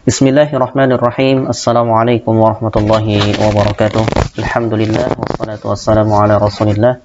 [0.00, 1.44] Bismillahirrahmanirrahim.
[1.52, 4.32] Assalamualaikum warahmatullahi wabarakatuh.
[4.40, 7.04] Alhamdulillah wassalatu wassalamu ala Rasulillah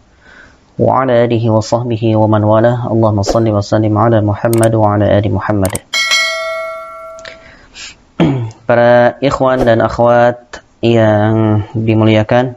[0.80, 2.88] wa ala alihi wa sahbihi wa man wala.
[2.88, 5.76] Allahumma salli wa sallim ala Muhammad wa ala ali Muhammad.
[8.72, 12.56] Para ikhwan dan akhwat yang dimuliakan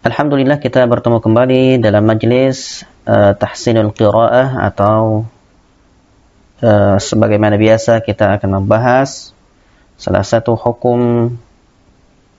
[0.00, 5.28] Alhamdulillah kita bertemu kembali dalam majlis uh, tahsinul qiraah atau
[6.64, 9.36] uh, sebagaimana biasa kita akan membahas
[10.00, 11.30] salah satu hukum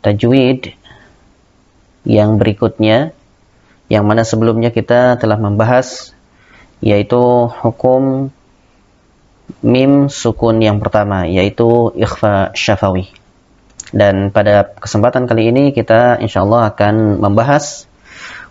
[0.01, 0.73] tajwid
[2.05, 3.13] yang berikutnya
[3.85, 6.17] yang mana sebelumnya kita telah membahas
[6.81, 7.21] yaitu
[7.61, 8.33] hukum
[9.61, 13.13] mim sukun yang pertama yaitu ikhfa syafawi.
[13.93, 17.85] Dan pada kesempatan kali ini kita insyaallah akan membahas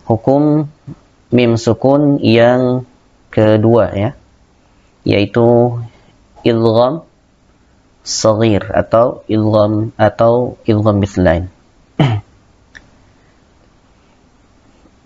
[0.06, 0.70] hukum
[1.34, 2.86] mim sukun yang
[3.34, 4.10] kedua ya,
[5.04, 5.78] yaitu
[6.42, 7.04] idgham
[8.04, 11.48] saghir atau idgham atau idgham mithlain.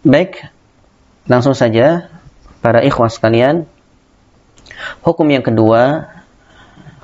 [0.09, 0.49] Baik,
[1.27, 2.11] langsung saja
[2.63, 3.67] para ikhwan sekalian,
[5.03, 6.15] hukum yang kedua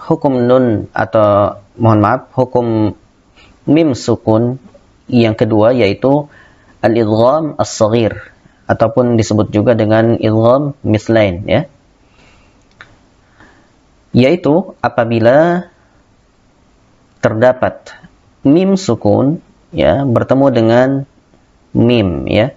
[0.05, 2.93] hukum nun atau mohon maaf, hukum
[3.65, 4.61] mim sukun
[5.09, 6.29] yang kedua yaitu
[6.85, 8.13] al-idgham as-saghir
[8.69, 11.65] ataupun disebut juga dengan idgham mislain ya.
[14.15, 15.69] Yaitu apabila
[17.19, 17.99] terdapat
[18.47, 19.43] mim sukun
[19.75, 20.89] ya bertemu dengan
[21.75, 22.55] mim ya.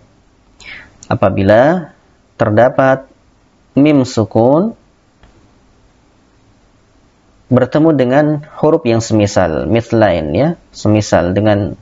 [1.09, 1.91] Apabila
[2.38, 3.09] terdapat
[3.73, 4.77] mim sukun
[7.47, 8.25] bertemu dengan
[8.59, 11.80] huruf yang semisal, mithlain ya, semisal dengan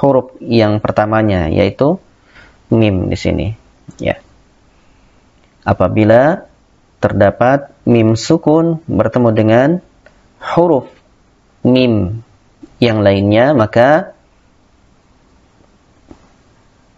[0.00, 2.00] huruf yang pertamanya yaitu
[2.72, 3.46] mim di sini
[4.00, 4.16] ya.
[5.68, 6.48] Apabila
[7.04, 9.68] terdapat mim sukun bertemu dengan
[10.38, 10.86] huruf
[11.66, 12.22] mim
[12.78, 14.14] yang lainnya maka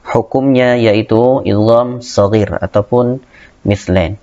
[0.04, 3.24] hukumnya yaitu idgham saghir ataupun
[3.64, 4.20] mithlain.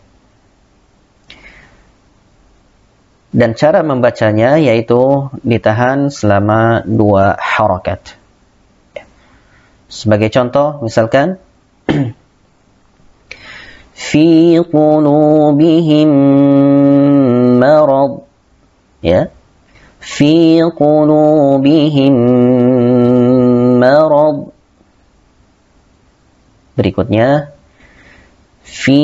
[3.29, 8.17] dan cara membacanya yaitu ditahan selama dua harakat.
[9.89, 11.37] Sebagai contoh, misalkan
[13.99, 16.11] fi qulubihim
[17.59, 18.23] marad
[19.03, 19.27] ya
[19.99, 22.15] fi qulubihim
[23.83, 24.55] marad.
[26.79, 27.51] Berikutnya
[28.63, 29.03] fi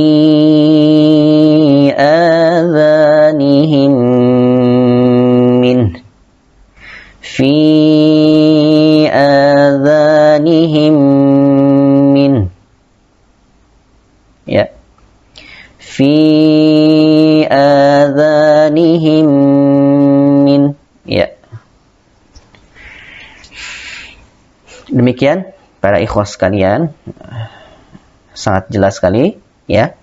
[1.99, 3.93] adhanihim
[5.59, 5.79] min
[7.19, 7.55] fi
[9.11, 10.95] adhanihim
[12.15, 12.33] min
[14.47, 14.71] ya
[15.95, 16.15] fi
[17.47, 19.29] adhanihim
[20.43, 20.61] min
[21.07, 21.31] ya
[24.91, 26.91] demikian para ikhwas sekalian
[28.35, 29.95] sangat jelas sekali ya.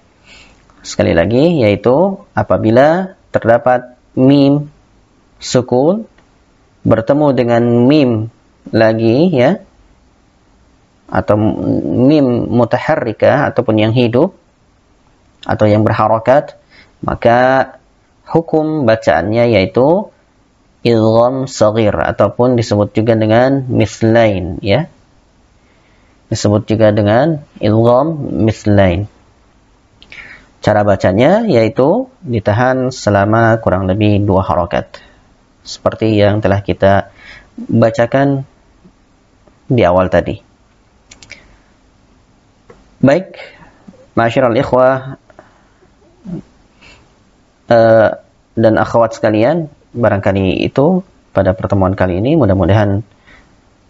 [0.83, 4.67] Sekali lagi yaitu apabila terdapat mim
[5.39, 6.11] sukun
[6.83, 8.11] bertemu dengan mim
[8.75, 9.63] lagi ya
[11.07, 14.35] atau mim mutaharrika ataupun yang hidup
[15.47, 16.59] atau yang berharakat
[17.03, 17.73] maka
[18.27, 20.11] hukum bacaannya yaitu
[20.87, 24.87] idgham saghir ataupun disebut juga dengan mislain ya
[26.31, 29.11] disebut juga dengan idgham mislain
[30.63, 35.03] Cara bacanya yaitu ditahan selama kurang lebih dua harokat.
[35.67, 37.11] Seperti yang telah kita
[37.59, 38.47] bacakan
[39.67, 40.39] di awal tadi.
[43.03, 43.35] Baik,
[44.15, 45.19] masyiral ikhwah
[47.73, 48.09] uh,
[48.53, 51.01] dan akhwat sekalian, barangkali itu
[51.33, 53.01] pada pertemuan kali ini mudah-mudahan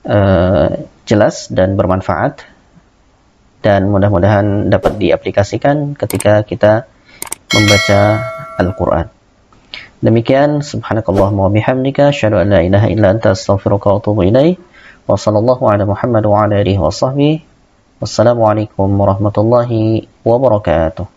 [0.07, 0.69] uh,
[1.03, 2.47] jelas dan bermanfaat
[3.63, 6.87] dan mudah-mudahan dapat diaplikasikan ketika kita
[7.55, 8.01] membaca
[8.59, 9.07] Al-Quran.
[10.03, 14.59] Demikian subhanakallahumma wa bihamdika asyhadu an la ilaha illa anta astaghfiruka wa atubu ilaik.
[15.07, 17.43] Wa sallallahu ala Muhammad wa ala alihi wa sahbihi.
[18.03, 21.12] Wassalamualaikum warahmatullahi wabarakatuh.